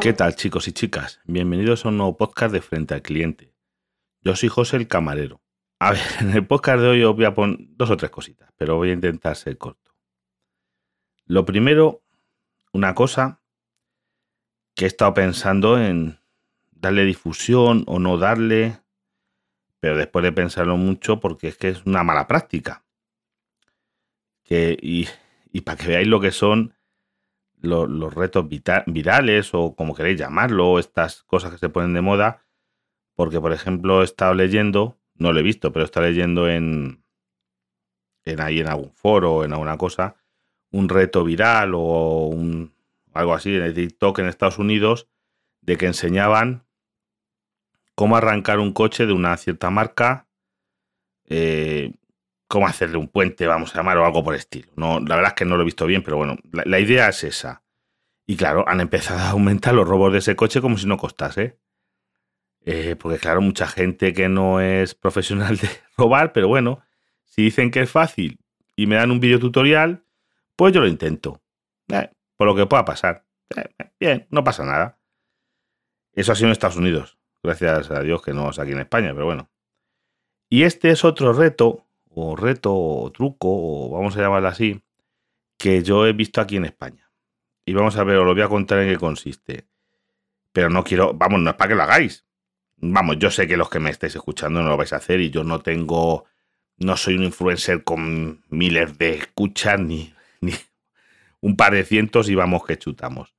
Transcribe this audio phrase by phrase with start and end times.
[0.00, 1.20] ¿Qué tal chicos y chicas?
[1.24, 3.52] Bienvenidos a un nuevo podcast de Frente al Cliente.
[4.22, 5.42] Yo soy José el Camarero.
[5.80, 8.52] A ver, en el podcast de hoy os voy a poner dos o tres cositas,
[8.56, 9.92] pero voy a intentar ser corto.
[11.26, 12.04] Lo primero,
[12.72, 13.42] una cosa
[14.76, 16.20] que he estado pensando en
[16.70, 18.78] darle difusión o no darle,
[19.80, 22.84] pero después de pensarlo mucho porque es que es una mala práctica.
[24.44, 25.08] Que, y,
[25.60, 26.74] para que veáis lo que son
[27.60, 28.46] los, retos
[28.86, 32.44] virales o como queréis llamarlo, estas cosas que se ponen de moda,
[33.14, 37.04] porque por ejemplo he estado leyendo, no lo he visto, pero he estado leyendo en,
[38.24, 40.16] en ahí en algún foro o en alguna cosa,
[40.70, 42.72] un reto viral o un,
[43.12, 45.08] algo así en el TikTok en Estados Unidos
[45.60, 46.64] de que enseñaban
[47.94, 50.26] cómo arrancar un coche de una cierta marca,
[51.26, 51.92] eh,
[52.50, 54.72] cómo hacerle un puente, vamos a llamar, o algo por estilo.
[54.74, 57.22] No, la verdad es que no lo he visto bien, pero bueno, la, idea es
[57.22, 57.62] esa.
[58.26, 61.60] Y claro, han empezado a aumentar los robos de ese coche como si no costase.
[62.64, 66.80] Eh, porque claro, mucha gente que no es profesional de robar, pero bueno,
[67.24, 68.40] si dicen que es fácil
[68.74, 70.02] y me dan un video tutorial,
[70.56, 71.40] pues yo lo intento.
[71.86, 73.24] Eh, por lo que pueda pasar.
[74.00, 74.98] bien, no pasa nada.
[76.14, 77.16] Eso ha sido en Estados Unidos.
[77.44, 79.48] Gracias a Dios que no es aquí en España, pero bueno.
[80.48, 84.82] Y este es otro reto, o reto, o truco, o vamos a llamarlo así,
[85.56, 87.10] que yo he visto aquí en España.
[87.64, 89.68] Y vamos a ver, os lo voy a contar en qué consiste.
[90.52, 92.26] Pero no quiero, vamos, no es para que lo hagáis.
[92.76, 95.30] Vamos, yo sé que los que me estáis escuchando no lo vais a hacer y
[95.30, 96.24] yo no tengo,
[96.78, 100.54] no soy un influencer con miles de escuchas ni, ni
[101.40, 103.34] un par de cientos y vamos que chutamos.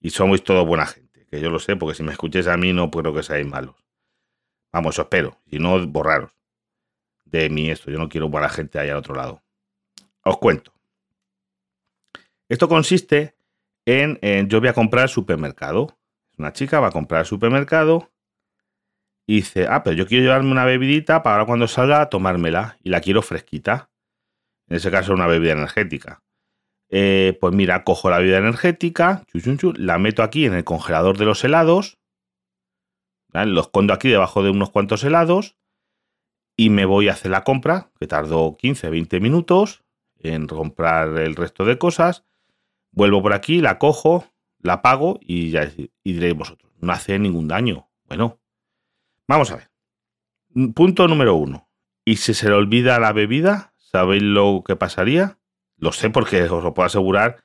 [0.00, 2.72] Y somos todos buena gente que yo lo sé, porque si me escuchéis a mí
[2.72, 3.76] no puedo que seáis malos.
[4.72, 6.36] Vamos, eso espero, si no, borraros
[7.36, 7.90] de mí esto.
[7.90, 9.42] Yo no quiero a la gente ahí al otro lado.
[10.22, 10.72] Os cuento.
[12.48, 13.36] Esto consiste
[13.84, 15.98] en, yo voy a comprar supermercado.
[16.38, 18.10] Una chica va a comprar supermercado
[19.26, 22.90] y dice, ah, pero yo quiero llevarme una bebidita para ahora cuando salga tomármela y
[22.90, 23.90] la quiero fresquita.
[24.68, 26.22] En ese caso, una bebida energética.
[26.88, 29.24] Eh, pues mira, cojo la bebida energética,
[29.76, 31.98] la meto aquí en el congelador de los helados,
[33.32, 35.56] los escondo aquí debajo de unos cuantos helados
[36.56, 39.84] y me voy a hacer la compra, que tardó 15, 20 minutos
[40.18, 42.24] en comprar el resto de cosas.
[42.90, 44.24] Vuelvo por aquí, la cojo,
[44.60, 47.90] la pago y ya y diréis vosotros, no hace ningún daño.
[48.08, 48.40] Bueno,
[49.28, 49.70] vamos a ver.
[50.74, 51.68] Punto número uno.
[52.04, 53.74] ¿Y si se le olvida la bebida?
[53.76, 55.38] ¿Sabéis lo que pasaría?
[55.76, 57.44] Lo sé porque os lo puedo asegurar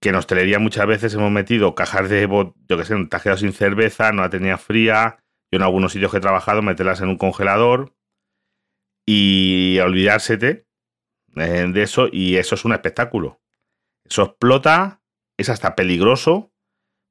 [0.00, 3.52] que en hostelería muchas veces hemos metido cajas de, yo que sé, un tajero sin
[3.52, 5.18] cerveza, no la tenía fría.
[5.50, 7.94] Yo en algunos sitios que he trabajado, meterlas en un congelador
[9.06, 10.66] y olvidársete
[11.36, 12.08] eh, de eso.
[12.10, 13.40] Y eso es un espectáculo.
[14.04, 15.02] Eso explota,
[15.36, 16.52] es hasta peligroso,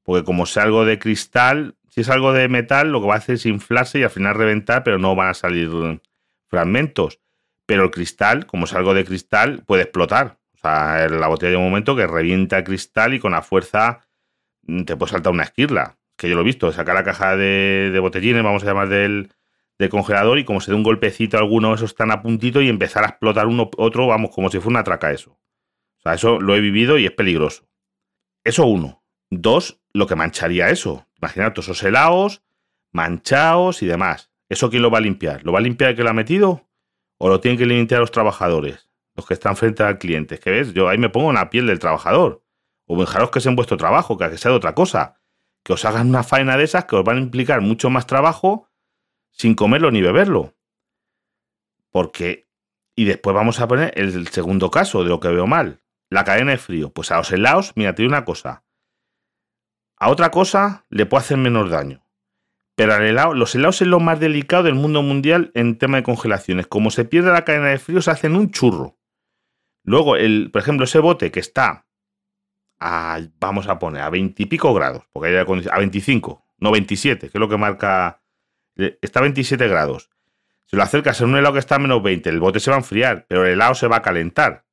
[0.02, 3.18] porque como es algo de cristal, si es algo de metal, lo que va a
[3.18, 5.70] hacer es inflarse y al final reventar, pero no van a salir
[6.46, 7.20] fragmentos
[7.70, 10.38] pero el cristal, como es algo de cristal, puede explotar.
[10.54, 14.00] O sea, la botella de un momento que revienta el cristal y con la fuerza
[14.62, 15.96] mm, te puede saltar una esquirla.
[16.16, 19.32] Que yo lo he visto, sacar la caja de, botellines, vamos a llamar del,
[19.88, 23.04] congelador, y como se dé un golpecito a alguno, esos están a puntito y empezar
[23.04, 25.38] a explotar uno otro, vamos, como si fuera una traca eso.
[26.04, 27.68] Eso lo he vivido y es peligroso.
[28.44, 29.02] Eso uno.
[29.30, 31.06] Dos, lo que mancharía eso.
[31.18, 32.42] Imaginad todos esos helados,
[32.92, 34.30] manchados y demás.
[34.48, 35.44] ¿Eso quién lo va a limpiar?
[35.44, 36.66] ¿Lo va a limpiar el que lo ha metido?
[37.22, 40.36] o lo tienen que limitar a los trabajadores, los que están frente al cliente.
[40.36, 42.42] Es que ves, yo ahí me pongo en la piel del trabajador.
[42.86, 45.20] O dejaros que sea en vuestro trabajo, que sea de otra cosa.
[45.62, 48.69] Que os hagan una faena de esas que os van a implicar mucho más trabajo
[49.32, 50.54] sin comerlo ni beberlo.
[51.90, 52.48] Porque.
[52.96, 55.80] Y después vamos a poner el segundo caso de lo que veo mal.
[56.10, 56.92] La cadena de frío.
[56.92, 58.64] Pues a los helados, mira, te digo una cosa.
[59.96, 62.04] A otra cosa le puede hacer menos daño.
[62.74, 66.66] Pero helado, los helados es lo más delicado del mundo mundial en tema de congelaciones.
[66.66, 68.98] Como se pierde la cadena de frío, se hacen un churro.
[69.84, 71.86] Luego, el, por ejemplo, ese bote que está
[72.80, 77.28] a, vamos a poner, a 20 y pico grados, porque hay a 25, no 27,
[77.28, 78.22] que es lo que marca,
[79.00, 80.10] está a 27 grados.
[80.66, 82.76] Si lo acercas en un helado que está a menos 20, el bote se va
[82.76, 84.66] a enfriar, pero el helado se va a calentar.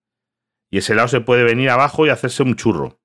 [0.70, 3.00] Y ese helado se puede venir abajo y hacerse un churro.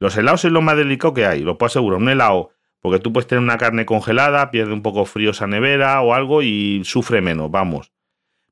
[0.00, 2.00] Los helados es lo más delicado que hay, lo puedo asegurar.
[2.00, 2.50] Un helado
[2.84, 6.42] porque tú puedes tener una carne congelada, pierde un poco frío esa nevera o algo
[6.42, 7.92] y sufre menos, vamos.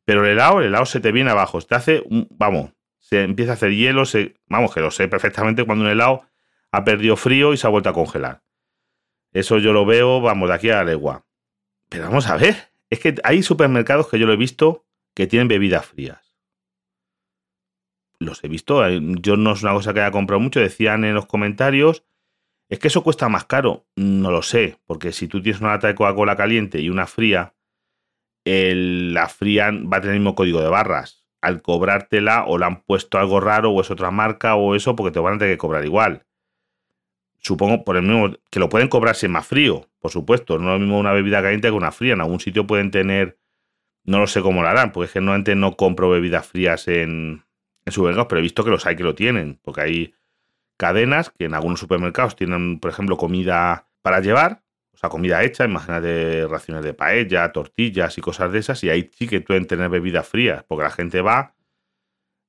[0.07, 3.55] Pero el helado, el helado se te viene abajo, te hace, vamos, se empieza a
[3.57, 6.23] hacer hielo, se, vamos, que lo sé perfectamente cuando un helado
[6.71, 8.43] ha perdido frío y se ha vuelto a congelar.
[9.33, 11.27] Eso yo lo veo, vamos, de aquí a la legua.
[11.93, 15.47] Pero vamos a ver, es que hay supermercados que yo lo he visto que tienen
[15.47, 16.21] bebidas frías.
[18.19, 18.87] los he visto.
[18.87, 20.61] eh, Yo no es una cosa que haya comprado mucho.
[20.61, 22.05] Decían en los comentarios,
[22.71, 23.85] es que eso cuesta más caro.
[23.97, 27.55] No lo sé, porque si tú tienes una lata de Coca-Cola caliente y una fría,
[28.47, 31.27] el- la fría va a tener el mismo código de barras.
[31.43, 35.11] Al cobrártela o le han puesto algo raro o es otra marca o eso, porque
[35.13, 36.25] te van a tener que cobrar igual.
[37.39, 40.59] Supongo por el mismo que lo pueden cobrar si es más frío, por supuesto.
[40.59, 42.13] No es lo mismo una bebida caliente que una fría.
[42.13, 43.39] En algún sitio pueden tener,
[44.05, 47.45] no lo sé cómo lo harán, porque es que normalmente no compro bebidas frías en,
[47.87, 50.15] en supermercados, pero he visto que los hay que lo tienen, porque hay
[50.77, 55.65] cadenas que en algunos supermercados tienen, por ejemplo, comida para llevar, o sea, comida hecha,
[55.65, 59.89] imagínate raciones de paella, tortillas y cosas de esas, y ahí sí que pueden tener
[59.89, 61.55] bebidas frías, porque la gente va,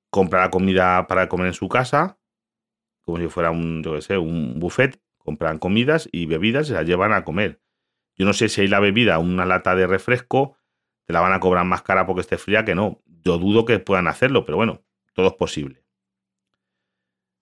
[0.09, 2.17] compra la comida para comer en su casa,
[3.01, 6.85] como si fuera un, yo qué sé, un buffet, compran comidas y bebidas y las
[6.85, 7.61] llevan a comer.
[8.17, 10.57] Yo no sé si hay la bebida, una lata de refresco,
[11.05, 13.01] te la van a cobrar más cara porque esté fría que no.
[13.23, 14.83] Yo dudo que puedan hacerlo, pero bueno,
[15.13, 15.83] todo es posible.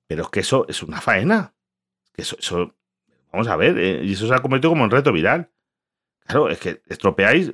[0.07, 1.53] Pero es que eso es una faena.
[2.15, 2.75] Eso, eso-
[3.31, 5.51] vamos a ver, eh, y eso se ha convertido como en reto viral.
[6.25, 7.53] Claro, es que estropeáis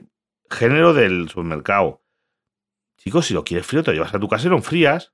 [0.50, 2.04] género del supermercado.
[2.98, 5.14] Chicos, si lo quieres frío, te lo llevas a tu casa y lo.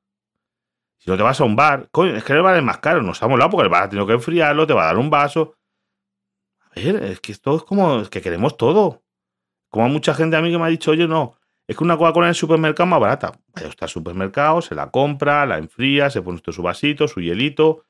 [0.98, 3.02] Si no te vas a un bar, coño, es que el bar es más caro,
[3.02, 5.10] nos ha molado porque el bar ha tenido que enfriarlo, te va a dar un
[5.10, 5.56] vaso.
[6.62, 9.04] A ver, es que esto es como, que queremos todo.
[9.70, 11.36] Como mucha gente a mí que me ha dicho, oye, no,
[11.68, 13.32] es que una Coca-Cola en el supermercado es más barata.
[13.56, 17.22] Vaya usted al supermercado, se la compra, la enfría, se pone usted su vasito, su
[17.22, 17.86] hielito,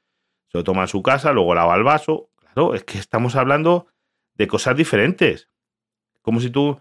[0.47, 2.29] se lo toma en su casa, luego lava el vaso.
[2.39, 3.87] Claro, es que estamos hablando
[4.35, 5.49] de cosas diferentes.
[6.21, 6.79] Como si tú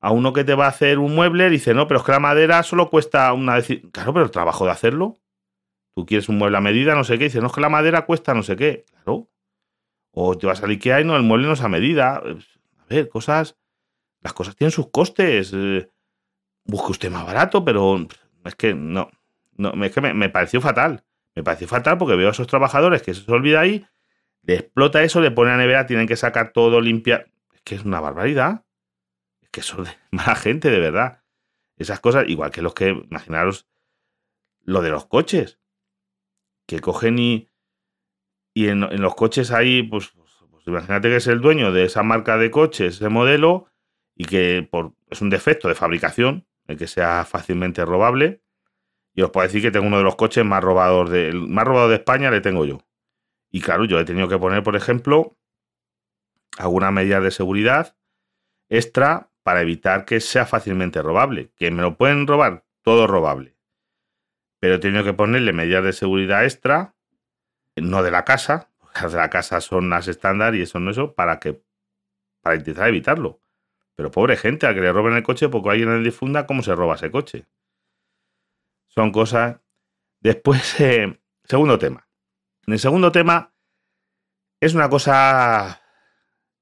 [0.00, 2.20] a uno que te va a hacer un mueble dice, no, pero es que la
[2.20, 3.58] madera solo cuesta una...
[3.58, 3.90] deci-".
[3.90, 5.18] Claro, pero el trabajo de hacerlo.
[5.94, 8.06] Tú quieres un mueble a medida, no sé qué, dice, no, es que la madera
[8.06, 8.84] cuesta no sé qué.
[8.92, 9.28] Claro.
[10.12, 12.16] O te vas al Ikea y no, el mueble no es a medida.
[12.16, 13.56] A ver, cosas...
[14.22, 15.52] Las cosas tienen sus costes.
[15.54, 15.90] eh,
[16.64, 18.06] busque usted más barato, pero
[18.44, 19.10] es que no.
[19.56, 21.04] no es que me, pareció fatal.
[21.34, 23.86] Me pareció fatal porque veo a esos trabajadores que se olvida ahí,
[24.42, 27.30] le explota eso, le pone a nevera, tienen que sacar todo, limpiar.
[27.54, 28.64] Es que es una barbaridad.
[29.40, 31.22] Es que son de mala gente, de verdad.
[31.76, 33.68] Esas cosas, igual que los que, imaginaros,
[34.62, 35.59] lo de los coches.
[36.70, 37.48] Que cogen y.
[38.54, 42.02] Y en, los coches ahí, pues, pues, pues imagínate que es el dueño de esa
[42.04, 43.66] marca de coches, ese modelo,
[44.14, 44.68] y que
[45.08, 48.42] es un defecto de fabricación, el que sea fácilmente robable.
[49.14, 51.88] Y os puedo decir que tengo uno de los coches más robados de, más robado
[51.88, 52.78] de España, le tengo yo.
[53.50, 55.36] Y claro, yo he tenido que poner, por ejemplo,
[56.56, 57.96] algunas medidas de seguridad
[58.68, 61.50] extra para evitar que sea fácilmente robable.
[61.56, 63.49] Que me lo pueden robar, todo robable.
[64.60, 66.94] Pero he tenido que ponerle medidas de seguridad extra,
[67.76, 71.14] no de la casa, las de la casa son las estándar y eso no eso,
[71.14, 71.62] para que
[72.42, 73.40] para intentar evitarlo.
[73.96, 76.74] Pero pobre gente, a que le roben el coche porque alguien le difunda cómo se
[76.74, 77.46] roba ese coche.
[78.88, 79.60] Son cosas.
[80.20, 82.08] Después, eh, segundo tema.
[82.66, 83.52] En el segundo tema
[84.60, 85.82] es una cosa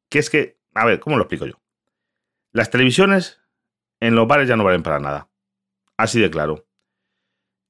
[0.09, 1.61] que es que, a ver, ¿cómo lo explico yo?
[2.53, 3.41] Las televisiones
[4.01, 5.29] en los bares ya no valen para nada.
[5.97, 6.68] Así de claro.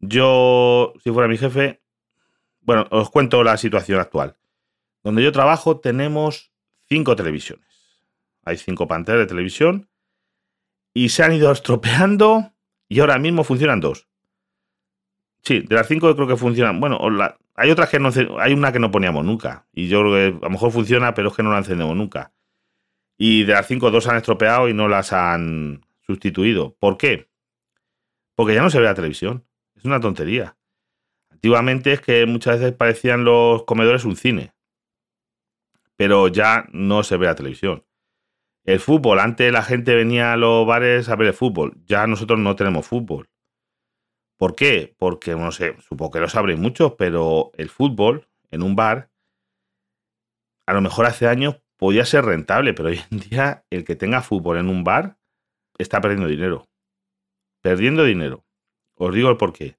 [0.01, 1.81] Yo, si fuera mi jefe,
[2.61, 4.37] bueno, os cuento la situación actual.
[5.03, 6.53] Donde yo trabajo tenemos
[6.89, 7.67] cinco televisiones.
[8.45, 9.89] Hay cinco pantallas de televisión
[10.95, 12.53] y se han ido estropeando
[12.89, 14.09] y ahora mismo funcionan dos.
[15.43, 16.81] Sí, de las cinco creo que funcionan.
[16.81, 16.99] Bueno,
[17.55, 20.49] hay otras que no, hay una que no poníamos nunca y yo creo que a
[20.49, 22.33] lo mejor funciona, pero es que no la encendemos nunca.
[23.17, 26.77] Y de las cinco, dos han estropeado y no las han sustituido.
[26.79, 27.29] ¿Por qué?
[28.35, 29.48] Porque ya no se ve la televisión.
[29.79, 30.57] Es una tontería.
[31.31, 34.53] Antiguamente es que muchas veces parecían los comedores un cine.
[35.97, 37.85] Pero ya no se ve la televisión.
[38.65, 41.77] El fútbol, antes la gente venía a los bares a ver el fútbol.
[41.87, 43.31] Ya nosotros no tenemos fútbol.
[44.37, 44.95] ¿Por qué?
[44.99, 49.11] Porque, no sé, supongo que lo sabréis muchos, pero el fútbol en un bar,
[50.67, 54.23] a lo mejor hace años podía ser rentable, pero hoy en día el que tenga
[54.23, 55.19] fútbol en un bar
[55.79, 56.69] está perdiendo dinero.
[57.63, 58.45] Perdiendo dinero.
[58.99, 59.79] Os digo el porqué.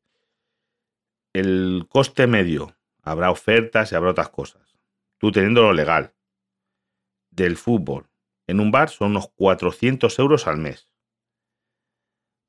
[1.33, 4.77] El coste medio, habrá ofertas y habrá otras cosas.
[5.17, 6.13] Tú teniendo lo legal
[7.29, 8.09] del fútbol
[8.47, 10.89] en un bar son unos 400 euros al mes.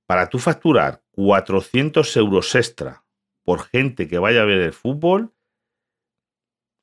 [0.07, 3.05] Para tú facturar 400 euros extra
[3.43, 5.35] por gente que vaya a ver el fútbol,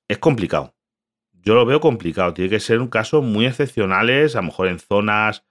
[0.07, 0.75] es complicado.
[1.31, 2.33] Yo lo veo complicado.
[2.33, 5.45] Tiene que ser un caso muy excepcionales, a lo mejor en zonas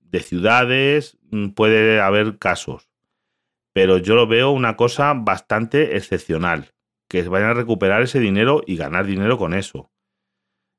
[0.00, 2.93] de ciudades mm, puede haber casos.
[3.74, 6.72] Pero yo lo veo una cosa bastante excepcional.
[7.08, 9.90] Que vayan a recuperar ese dinero y ganar dinero con eso.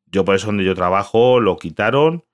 [0.08, 2.26] Yo por eso donde yo trabajo lo quitaron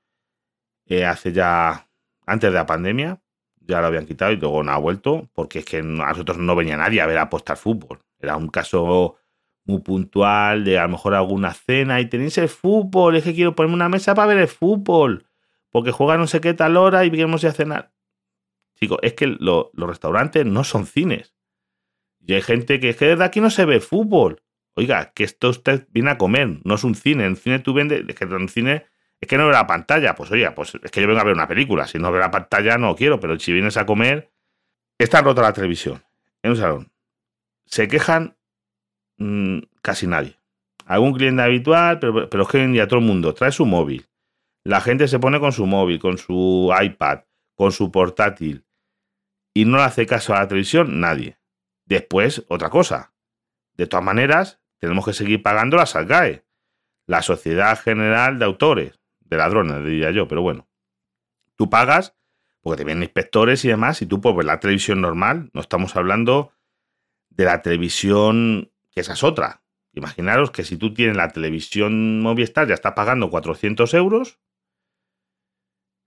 [0.85, 1.89] eh, hace ya,
[2.25, 3.21] antes de la pandemia.
[3.59, 6.55] ya lo habían quitado y luego no ha vuelto, porque es que a nosotros no
[6.55, 7.99] venía nadie a ver a apostar fútbol.
[8.19, 9.17] Era un caso
[9.65, 13.55] muy puntual de a lo mejor alguna cena y tenéis el fútbol, es que quiero
[13.55, 15.25] ponerme una mesa para ver el fútbol,
[15.71, 17.91] porque juega no sé qué tal hora y queremos ir a cenar.
[18.81, 21.35] Chicos, es que los restaurantes no son cines.
[22.19, 24.41] Y hay gente que es que desde aquí no se ve fútbol.
[24.73, 27.25] Oiga, que esto usted viene a comer, no es un cine.
[27.25, 28.85] En cine tú vendes, es que en cine
[29.19, 30.15] es que no ve la pantalla.
[30.15, 31.85] Pues oye, pues es que yo vengo a ver una película.
[31.85, 34.31] Si no ve la pantalla no quiero, pero si vienes a comer,
[34.97, 36.03] está rota la televisión
[36.41, 36.91] en un salón.
[37.65, 38.35] Se quejan
[39.17, 40.39] mmm, casi nadie.
[40.87, 44.07] Algún cliente habitual, pero, pero es que en día todo el mundo trae su móvil.
[44.63, 47.19] La gente se pone con su móvil, con su iPad,
[47.55, 48.65] con su portátil.
[49.53, 51.39] Y no le hace caso a la televisión nadie.
[51.85, 53.13] Después, otra cosa.
[53.75, 56.45] De todas maneras, tenemos que seguir pagando la SALGAE,
[57.05, 60.67] la Sociedad General de Autores, de ladrones, diría yo, pero bueno.
[61.55, 62.15] Tú pagas
[62.61, 65.49] porque te vienen inspectores y demás, y tú puedes ver la televisión normal.
[65.53, 66.53] No estamos hablando
[67.29, 69.63] de la televisión, que esa es otra.
[69.93, 74.39] Imaginaros que si tú tienes la televisión Movistar, ya estás pagando 400 euros,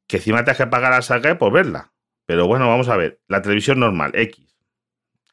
[0.06, 1.93] que encima te has que pagar la SALGAE por verla.
[2.26, 4.57] Pero bueno, vamos a ver, la televisión normal, X,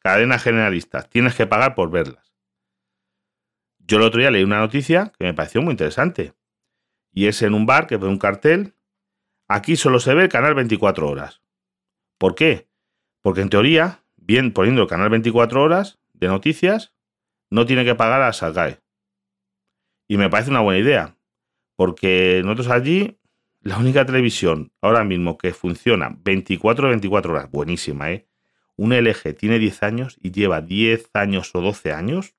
[0.02, 2.32] cadenas generalistas, tienes que pagar por verlas.
[3.78, 6.34] Yo el otro día leí una noticia que me pareció muy interesante.
[7.12, 8.74] Y es en un bar que ve un cartel.
[9.48, 11.42] Aquí solo se ve el canal 24 horas.
[12.18, 12.68] ¿Por qué?
[13.20, 16.94] Porque en teoría, bien poniendo el canal 24 horas de noticias,
[17.50, 18.80] no tiene que pagar a Salgae.
[20.08, 21.16] Y me parece una buena idea.
[21.76, 23.18] Porque nosotros allí,
[23.62, 28.28] la única televisión ahora mismo que funciona 24 24 horas, buenísima, ¿eh?
[28.76, 32.34] Un LG tiene 10 años y lleva 10 años o 12 años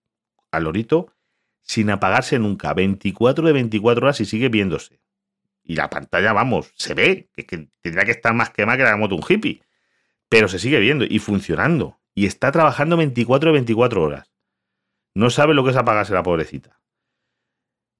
[0.51, 1.13] al lorito
[1.61, 5.01] sin apagarse nunca, 24 de 24 horas y sigue viéndose.
[5.63, 9.15] Y la pantalla, vamos, se ve, que, tendría que estar más quemada que la moto
[9.15, 9.61] un hippie,
[10.27, 11.99] pero se sigue viendo y funcionando.
[12.13, 14.33] Y está trabajando 24 de 24 horas.
[15.15, 16.81] No sabe lo que es apagarse la pobrecita.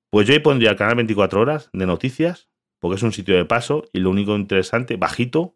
[0.10, 2.50] Pues yo ahí pondría el canal 24 horas de noticias,
[2.84, 5.56] porque es un sitio de paso y lo único interesante, bajito,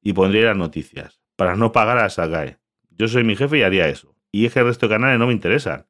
[0.00, 2.60] y pondría las noticias, para no pagar a Sagae.
[2.90, 4.14] Yo soy mi jefe y haría eso.
[4.30, 5.88] Y es que el resto de canales no me interesan.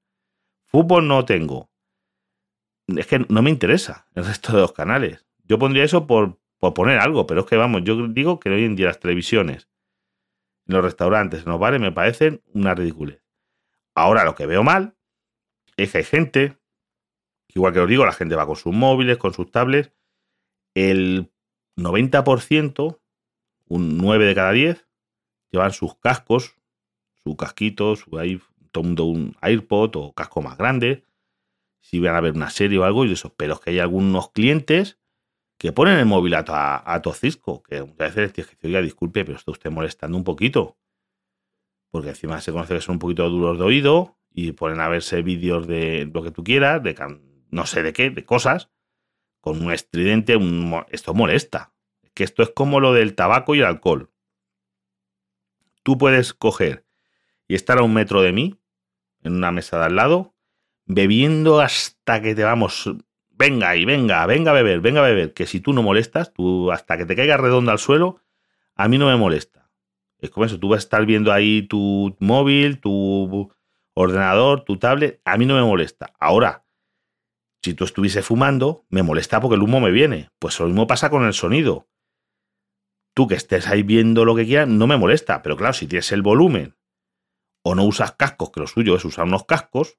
[0.64, 1.70] Fútbol no tengo.
[2.86, 5.26] Es que no me interesa el resto de los canales.
[5.44, 8.74] Yo pondría eso por, poner algo, pero es que vamos, yo digo que hoy en
[8.74, 9.68] día las televisiones,
[10.64, 13.22] los restaurantes, los bares, me parecen una ridiculez.
[13.94, 14.96] Ahora lo que veo mal
[15.76, 16.56] es que hay gente,
[17.48, 19.92] igual que os digo, la gente va con sus móviles, con sus tablets,
[20.78, 21.30] el
[21.76, 22.98] 90%,
[23.66, 24.86] un 9 de cada 10,
[25.50, 26.56] llevan sus cascos,
[27.22, 28.10] su casquito, su
[28.70, 31.04] todo un AirPod o casco más grande,
[31.80, 33.34] si van a ver una serie o algo y eso.
[33.36, 34.98] Pero es que hay algunos clientes
[35.58, 36.42] que ponen el móvil a,
[36.76, 40.76] a, cisco, que muchas veces tienes que oiga, disculpe, pero está usted molestando un poquito.
[41.90, 45.22] Porque encima se conoce que son un poquito duros de oído y ponen a verse
[45.22, 46.94] vídeos de lo que tú quieras, de
[47.50, 48.70] no sé de qué, de cosas,
[49.40, 50.38] con un estridente,
[50.90, 51.72] esto molesta.
[52.14, 54.10] Que esto es como lo del tabaco y el alcohol.
[55.82, 56.84] Tú puedes coger
[57.46, 58.58] y estar a un metro de mí,
[59.22, 60.34] en una mesa de al lado,
[60.84, 62.90] bebiendo hasta que te vamos,
[63.30, 66.72] venga y venga, venga a beber, venga a beber, que si tú no molestas, tú
[66.72, 68.20] hasta que te caigas redonda al suelo,
[68.74, 69.70] a mí no me molesta.
[70.18, 73.52] Es como eso, tú vas a estar viendo ahí tu móvil, tu
[73.94, 76.12] ordenador, tu tablet, a mí no me molesta.
[76.18, 76.64] Ahora,
[77.62, 80.30] si tú estuviese fumando, me molesta porque el humo me viene.
[80.38, 81.88] Pues lo mismo pasa con el sonido.
[83.14, 86.12] Tú que estés ahí viendo lo que quieras, no me molesta, pero claro, si tienes
[86.12, 86.76] el volumen
[87.62, 89.98] o no usas cascos, que lo suyo es usar unos cascos,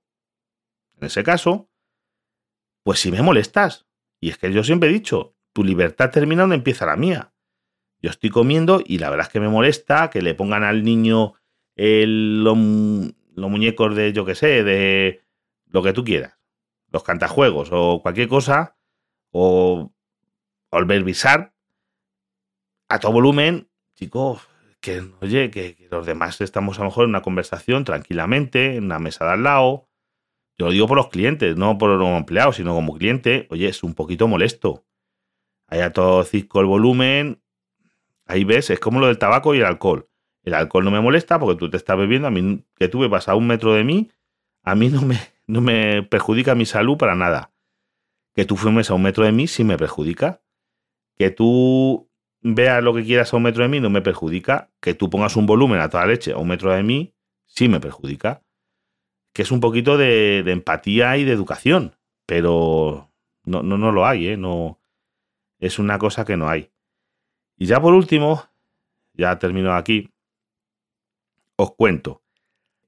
[0.98, 1.70] en ese caso,
[2.84, 3.88] pues si me molestas.
[4.22, 7.34] Y es que yo siempre he dicho, tu libertad termina donde empieza la mía.
[8.02, 11.34] Yo estoy comiendo y la verdad es que me molesta que le pongan al niño
[11.76, 15.22] el, los, muñecos de, yo que sé, de
[15.66, 16.39] lo que tú quieras.
[16.92, 18.76] Los cantajuegos o cualquier cosa.
[19.32, 19.92] O,
[20.70, 20.86] o el
[22.90, 23.70] a todo volumen.
[23.96, 24.48] Chicos,
[24.82, 29.00] que, oye, que, los demás estamos a lo mejor en una conversación tranquilamente, en una
[29.00, 29.88] mesa de al lado.
[30.58, 33.84] Yo lo digo por los clientes, no por los empleados, sino como cliente, oye, es
[33.84, 34.86] un poquito molesto.
[35.68, 37.42] Hay a todo cisco el volumen.
[38.26, 40.10] Ahí ves, es como lo del tabaco y el alcohol.
[40.44, 43.28] El alcohol no me molesta porque tú te estás bebiendo, a mí que tú bebas
[43.28, 44.12] a un metro de mí,
[44.64, 45.18] a mí no me,
[45.50, 47.52] no me perjudica mi salud para nada.
[48.36, 50.44] Que tú fumes a un metro de mí sí me perjudica.
[51.18, 52.08] Que tú
[52.42, 54.72] veas lo que quieras a un metro de mí no me perjudica.
[54.80, 57.16] Que tú pongas un volumen a toda leche a un metro de mí
[57.48, 58.44] sí me perjudica.
[59.34, 61.98] Que es un poquito de, empatía y de educación.
[62.28, 63.12] Pero
[63.44, 64.38] no, no, no lo hay, ¿eh?
[64.38, 64.80] No,
[65.58, 66.72] es una cosa que no hay.
[67.58, 68.44] Y ya por último,
[69.14, 70.14] ya termino aquí,
[71.56, 72.22] os cuento.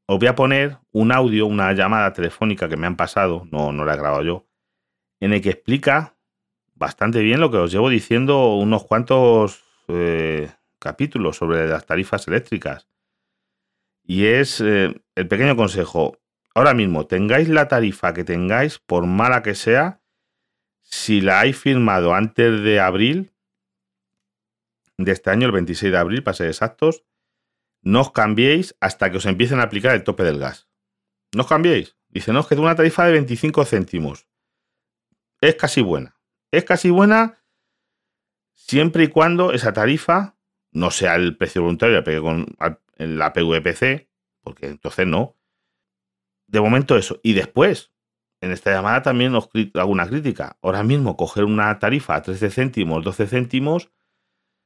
[0.06, 3.86] Os voy a poner un audio, una llamada telefónica que me han pasado, no, no
[3.86, 4.48] la he grabado yo,
[5.20, 6.18] en el que explica
[6.76, 12.88] bastante bien lo que os llevo diciendo unos cuantos eh, capítulos sobre las tarifas eléctricas.
[14.04, 16.18] Y es eh, el pequeño consejo.
[16.56, 20.02] Ahora mismo, tengáis la tarifa que tengáis, por mala que sea,
[20.82, 23.32] si la habéis firmado antes de abril
[24.98, 27.04] de este año, el 26 de abril, para ser exactos,
[27.82, 30.68] no os cambiéis hasta que os empiecen a aplicar el tope del gas.
[31.34, 31.98] No os cambiéis.
[32.10, 34.28] Dice, no, es que una tarifa de 25 céntimos.
[35.40, 36.20] Es casi buena.
[36.52, 37.42] Es casi buena
[38.54, 40.38] siempre y cuando esa tarifa
[40.72, 42.04] no sea el precio voluntario
[42.98, 44.10] la PVPC,
[44.42, 45.38] porque entonces no.
[46.48, 47.20] De momento eso.
[47.24, 47.92] Y después,
[48.42, 50.58] en esta llamada también os hago una crítica.
[50.62, 53.92] Ahora mismo coger una tarifa a 13 céntimos, 12 céntimos,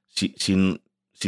[0.07, 0.81] si, si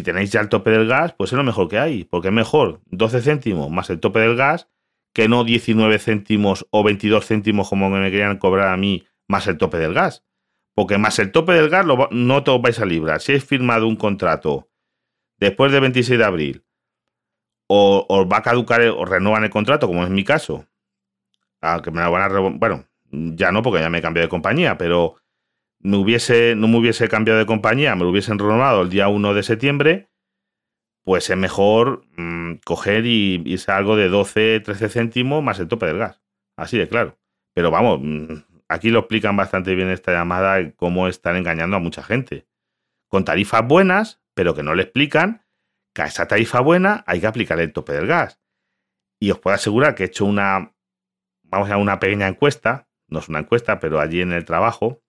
[0.04, 2.82] tenéis ya el tope del gas, pues es lo mejor que hay, porque es mejor
[2.88, 4.68] 12 céntimos más el tope del gas
[5.14, 9.58] que no 19 céntimos o 22 céntimos como me querían cobrar a mí más el
[9.58, 10.24] tope del gas.
[10.76, 13.20] Porque más el tope del gas no te os vais a librar.
[13.20, 14.70] Si habéis firmado un contrato
[15.40, 16.64] después del 26 de abril,
[17.68, 20.68] o va a caducar o renuevan el contrato, como es mi caso,
[21.62, 24.78] aunque me lo van a bueno, ya no, porque ya me he cambiado de compañía,
[24.78, 25.16] pero
[25.84, 29.44] hubiese, no me hubiese cambiado de compañía, me lo hubiesen renovado el día 1 de
[29.44, 30.10] septiembre,
[31.04, 35.86] pues es mejor mm, coger y irse algo de 12, 13 céntimos más el tope
[35.86, 36.22] del gas.
[36.58, 37.18] Así de claro.
[37.54, 38.34] Pero vamos, mm,
[38.68, 42.48] aquí lo explican bastante bien esta llamada, cómo están engañando a mucha gente.
[43.08, 45.46] Con tarifas buenas, pero que no le explican
[45.94, 48.42] que a esa tarifa buena hay que aplicar el tope del gas.
[49.20, 50.76] Y os puedo asegurar que he hecho una,
[51.44, 55.02] vamos a una pequeña encuesta, no es una encuesta, pero allí en el trabajo,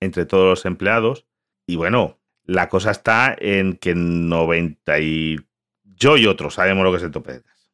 [0.00, 1.26] entre todos los empleados.
[1.66, 5.36] Y bueno, la cosa está en que 90 y
[5.84, 7.70] yo y otros sabemos lo que es el tope de gas.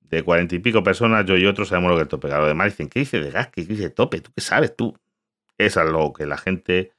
[0.00, 2.32] De cuarenta y pico personas, yo y otros sabemos lo que es el tope de
[2.32, 2.40] gas.
[2.40, 3.48] Los demás dicen, ¿qué dice de gas?
[3.48, 4.20] ¿Qué dice de tope?
[4.20, 4.96] ¿Tú qué sabes tú?
[5.56, 6.92] Eso es lo que la gente,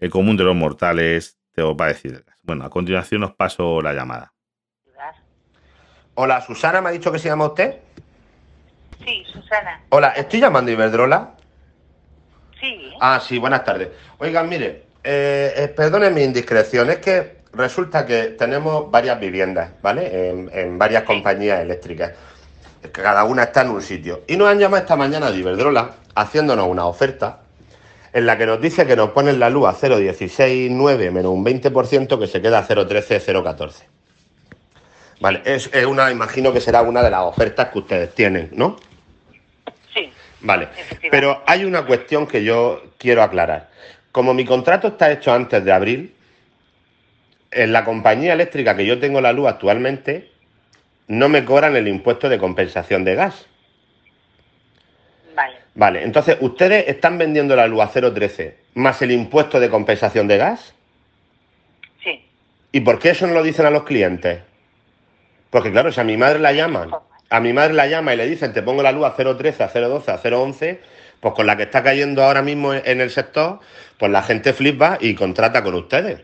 [0.00, 2.38] el común de los mortales, te va a decir del gas.
[2.42, 4.32] Bueno, a continuación os paso la llamada.
[6.20, 7.76] Hola, Susana, ¿me ha dicho que se llama usted?
[9.04, 9.82] Sí, Susana.
[9.90, 11.37] Hola, estoy llamando a Iberdrola.
[12.60, 12.92] Sí.
[13.00, 13.88] Ah, sí, buenas tardes.
[14.18, 20.30] Oigan, mire, eh, eh, perdonen mi indiscreción, es que resulta que tenemos varias viviendas, ¿vale?
[20.52, 22.12] En, varias compañías eléctricas.
[22.92, 24.22] Cada una está en un sitio.
[24.26, 27.40] Y nos han llamado esta mañana de Iberdrola haciéndonos una oferta
[28.12, 32.18] en la que nos dice que nos ponen la luz a 0,169 menos un 20%
[32.18, 33.84] que se queda a 0,13, 0,14.
[35.20, 38.76] Vale, es, es, una, imagino que será una de las ofertas que ustedes tienen, ¿no?
[40.40, 40.68] Vale,
[41.10, 43.70] pero hay una cuestión que yo quiero aclarar.
[44.12, 46.14] Como mi contrato está hecho antes de abril,
[47.50, 50.30] en la compañía eléctrica que yo tengo la luz actualmente,
[51.08, 53.46] no me cobran el impuesto de compensación de gas.
[55.34, 55.56] Vale.
[55.74, 60.36] Vale, entonces, ¿ustedes están vendiendo la luz a 0,13 más el impuesto de compensación de
[60.36, 60.74] gas?
[62.02, 62.24] Sí.
[62.72, 64.40] ¿Y por qué eso no lo dicen a los clientes?
[65.50, 66.90] Porque claro, si a mi madre la llaman
[67.30, 69.72] a mi madre la llama y le dicen, te pongo la luz a 0,13, a
[69.72, 70.78] 0,12, a 0,11,
[71.20, 73.60] pues con la que está cayendo ahora mismo en el sector,
[73.98, 76.20] pues la gente flipa y contrata con ustedes.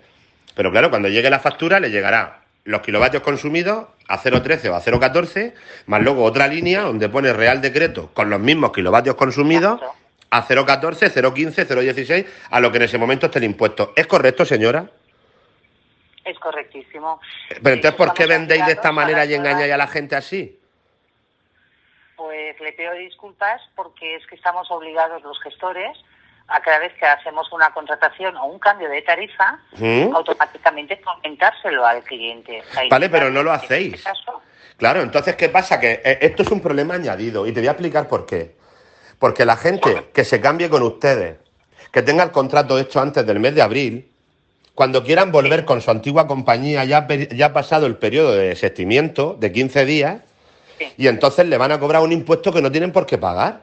[0.54, 4.82] Pero claro, cuando llegue la factura le llegará los kilovatios consumidos a 0,13 o a
[4.82, 5.52] 0,14,
[5.86, 9.80] más luego otra línea donde pone Real Decreto con los mismos kilovatios consumidos
[10.30, 13.92] a 0,14, 0,15, 0,16, a lo que en ese momento esté el impuesto.
[13.94, 14.90] ¿Es correcto, señora?
[16.24, 17.20] Es correctísimo.
[17.62, 20.58] Pero entonces, ¿por qué vendéis de esta manera y engañáis a la gente así?
[22.16, 25.96] Pues le pido disculpas porque es que estamos obligados los gestores
[26.48, 29.59] a cada vez que hacemos una contratación o un cambio de tarifa,
[30.14, 32.62] automáticamente comentárselo al cliente.
[32.90, 34.05] vale, pero no lo este hacéis.
[34.77, 35.81] claro, entonces, ¿qué pasa?
[35.81, 38.57] Que eh, esto es un problema añadido y te voy a explicar por qué.
[39.18, 41.38] Porque la gente que se cambie con ustedes,
[41.90, 44.11] que tenga el contrato hecho antes del mes de abril,
[44.74, 49.37] cuando quieran volver con su antigua compañía, ya, ya ha pasado el periodo de desestimiento
[49.38, 50.20] de 15 días,
[50.96, 53.60] y entonces le van a cobrar un impuesto que no tienen por qué pagar.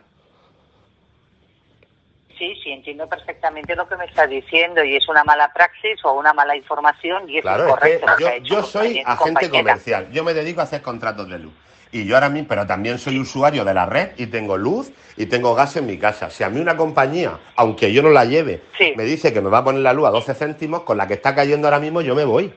[2.37, 6.13] Sí, sí, entiendo perfectamente lo que me estás diciendo y es una mala praxis o
[6.13, 8.07] una mala información y es claro, incorrecto.
[8.41, 11.53] yo, soy agente comercial, yo me dedico a hacer contratos de luz.
[11.91, 15.25] Y yo ahora mismo, pero también soy usuario de la red y tengo luz y
[15.25, 16.29] tengo gas en mi casa.
[16.29, 18.61] Si a mí una compañía, aunque yo no la lleve,
[18.95, 21.15] me dice que me va a poner la luz a 12 céntimos, con la que
[21.15, 22.51] está cayendo ahora mismo yo me voy.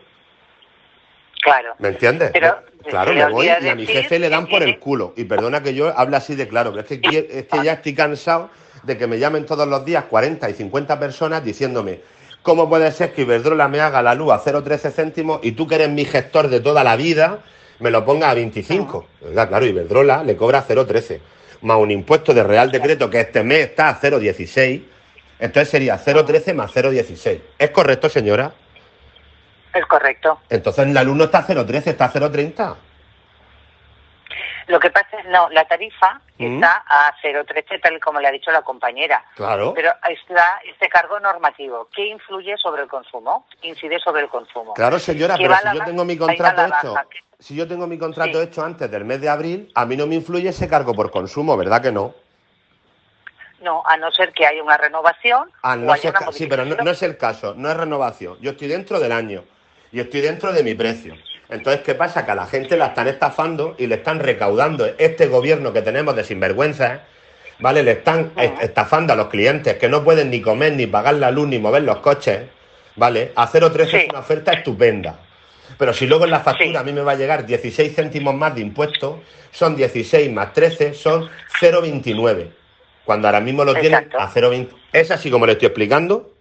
[1.42, 1.74] Claro.
[1.78, 2.32] ¿Me entiendes?
[2.88, 5.12] Claro, me voy y a mi jefe le dan por el culo.
[5.16, 7.94] Y perdona que yo hable así de claro, pero es que, es que ya estoy
[7.94, 8.50] cansado
[8.82, 12.00] de que me llamen todos los días 40 y 50 personas diciéndome
[12.44, 15.76] ¿Cómo puede ser que Iberdrola me haga la luz a 0,13 céntimos y tú que
[15.76, 17.38] eres mi gestor de toda la vida
[17.80, 19.06] me lo ponga a 25?
[19.32, 21.20] Claro, Iberdrola le cobra 0,13
[21.62, 24.82] más un impuesto de Real Decreto que este mes está a 0,16.
[25.38, 27.40] Entonces sería 0,13 más 0,16.
[27.58, 28.52] ¿Es correcto, señora?
[29.74, 30.40] Es correcto.
[30.48, 32.76] Entonces el alumno está a 0,13, está a 0,30.
[34.66, 36.54] Lo que pasa es, no, la tarifa mm.
[36.54, 39.22] está a 0,13 tal como le ha dicho la compañera.
[39.34, 39.74] Claro.
[39.74, 41.88] Pero está este cargo normativo.
[41.94, 43.46] ¿Qué influye sobre el consumo?
[43.62, 44.74] Incide sobre el consumo.
[44.74, 46.94] Claro, señora, pero si yo tengo mi contrato hecho,
[47.38, 50.14] si yo tengo mi contrato hecho antes del mes de abril, a mí no me
[50.14, 52.14] influye ese cargo por consumo, ¿verdad que no?
[53.60, 55.50] No, a no ser que haya una renovación.
[55.62, 55.94] Ah, no
[56.32, 58.38] sí, pero no es el caso, no es renovación.
[58.40, 59.44] Yo estoy dentro del año
[59.94, 61.14] y estoy dentro de mi precio.
[61.48, 62.26] Entonces, ¿qué pasa?
[62.26, 64.86] Que a la gente la están estafando y le están recaudando.
[64.98, 67.02] Este gobierno que tenemos de sinvergüenza,
[67.60, 67.84] ¿vale?
[67.84, 71.46] Le están estafando a los clientes que no pueden ni comer, ni pagar la luz,
[71.46, 72.42] ni mover los coches,
[72.96, 73.30] ¿vale?
[73.36, 75.20] A 0,13 es una oferta estupenda.
[75.78, 78.52] Pero si luego en la factura a mí me va a llegar 16 céntimos más
[78.56, 79.20] de impuestos,
[79.52, 81.30] son 16 más 13, son
[81.60, 82.48] 0,29.
[83.04, 84.70] Cuando ahora mismo lo tienen a 0,20.
[84.92, 86.33] ¿Es así como le estoy explicando?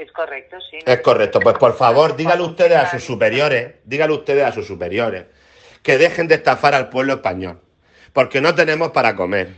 [0.00, 0.78] Es correcto, sí.
[0.86, 1.40] Es correcto.
[1.40, 5.26] Pues por favor, dígale ustedes a sus superiores, dígale ustedes a sus superiores,
[5.82, 7.60] que dejen de estafar al pueblo español.
[8.14, 9.50] Porque no tenemos para comer.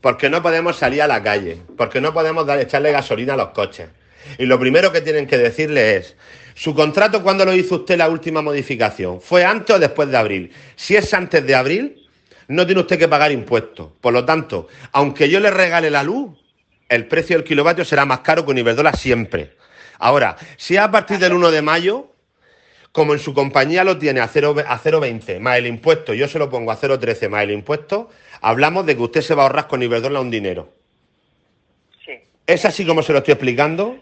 [0.00, 1.60] Porque no podemos salir a la calle.
[1.76, 3.90] Porque no podemos dar, echarle gasolina a los coches.
[4.38, 6.16] Y lo primero que tienen que decirle es,
[6.54, 9.20] ¿su contrato cuándo lo hizo usted la última modificación?
[9.20, 10.52] ¿Fue antes o después de abril?
[10.76, 12.08] Si es antes de abril,
[12.48, 13.90] no tiene usted que pagar impuestos.
[14.00, 16.30] Por lo tanto, aunque yo le regale la luz,
[16.88, 19.52] el precio del kilovatio será más caro que Iberdrola siempre.
[20.04, 22.12] Ahora, si a partir del 1 de mayo,
[22.92, 26.72] como en su compañía lo tiene a 0,20 más el impuesto, yo se lo pongo
[26.72, 28.10] a 0,13 más el impuesto,
[28.42, 30.68] hablamos de que usted se va a ahorrar con Iberdrola un dinero.
[32.04, 32.12] Sí.
[32.46, 33.98] ¿Es así como se lo estoy explicando?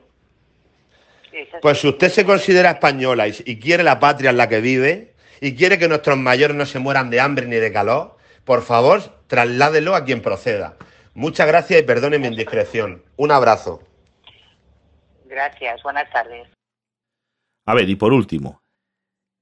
[1.61, 5.55] pues si usted se considera española y, quiere la patria en la que vive y
[5.55, 9.95] quiere que nuestros mayores no se mueran de hambre ni de calor, por favor, trasládelo
[9.95, 10.75] a quien proceda.
[11.15, 13.05] Muchas gracias y perdone mi indiscreción.
[13.17, 13.83] Un abrazo.
[15.33, 16.47] Gracias, buenas tardes.
[17.65, 18.63] A ver, y por último,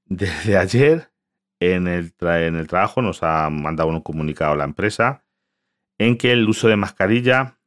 [0.05, 1.11] desde ayer
[1.59, 5.25] en el, en el trabajo nos ha mandado un comunicado a la empresa
[5.97, 7.59] en que el uso de mascarilla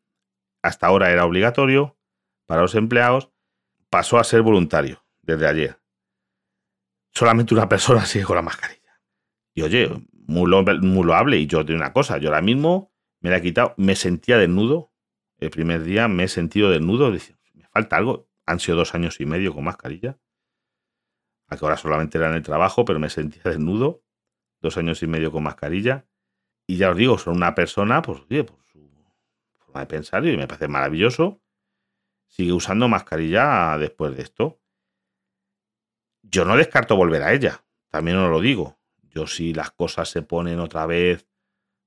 [0.63, 1.99] hasta ahora era obligatorio
[2.47, 3.31] para los empleados,
[3.91, 5.79] pasó a ser voluntario desde ayer.
[7.13, 9.03] Solamente una persona sigue con la mascarilla.
[9.55, 11.37] Y oye, muy, muy loable.
[11.37, 14.93] Y yo te una cosa, yo ahora mismo me la he quitado, me sentía desnudo.
[15.37, 17.13] El primer día me he sentido desnudo,
[17.75, 18.29] falta algo.
[18.47, 20.19] Han sido dos años y medio con mascarilla.
[21.49, 24.03] A que ahora solamente era en el trabajo, pero me sentía desnudo.
[24.63, 26.07] Dos años y medio con mascarilla.
[26.67, 28.81] Y ya os digo, son una persona, pues, por su
[29.59, 31.43] forma de pensar, y me parece maravilloso.
[32.29, 34.61] Sigue usando mascarilla después de esto.
[36.23, 37.65] Yo no descarto volver a ella.
[37.91, 38.79] También os lo digo.
[39.03, 41.29] Yo si las cosas se ponen otra vez,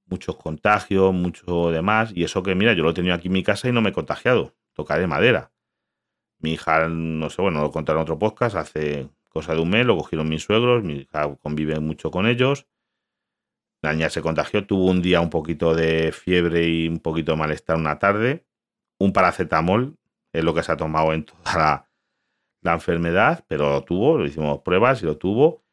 [0.06, 3.44] muchos contagios, mucho demás, y eso que mira, yo lo he tenido aquí en mi
[3.44, 4.56] casa y no me he contagiado.
[4.74, 5.52] Tocaré madera.
[6.40, 9.86] Mi hija, no sé, bueno, lo conté en otro podcast, hace cosa de un mes,
[9.86, 12.68] lo cogieron mis suegros, mi hija convive mucho con ellos.
[13.82, 17.38] La niña se contagió, tuvo un día un poquito de fiebre y un poquito de
[17.38, 18.46] malestar una tarde.
[19.00, 19.98] Un paracetamol
[20.34, 21.90] es lo que se ha tomado en toda la,
[22.62, 25.64] la enfermedad, pero lo tuvo, lo hicimos pruebas y lo tuvo.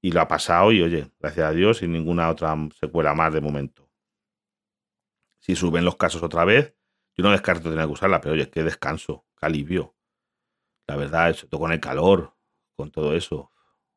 [0.00, 3.40] Y lo ha pasado y oye, gracias a Dios, sin ninguna otra secuela más de
[3.40, 3.88] momento.
[5.40, 6.76] Si suben los casos otra vez,
[7.16, 9.96] yo no descarto tener que usarla, pero oye, qué descanso, qué alivio.
[10.88, 12.34] La verdad, eso, con el calor,
[12.74, 13.52] con todo eso.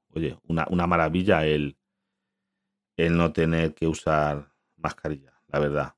[0.10, 1.78] Oye, una, una maravilla el,
[2.98, 5.96] el no tener que usar mascarilla, la verdad.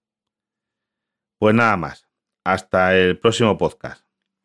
[1.40, 2.08] Pues nada más.
[2.46, 4.06] Hasta el próximo podcast.